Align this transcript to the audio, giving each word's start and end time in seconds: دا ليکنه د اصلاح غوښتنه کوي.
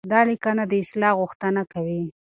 دا 0.13 0.19
ليکنه 0.29 0.63
د 0.67 0.73
اصلاح 0.83 1.13
غوښتنه 1.19 1.61
کوي. 1.73 2.03